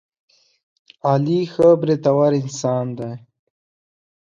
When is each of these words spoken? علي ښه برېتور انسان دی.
علي 1.09 1.39
ښه 1.53 1.67
برېتور 1.81 2.31
انسان 2.41 2.85
دی. 2.97 3.11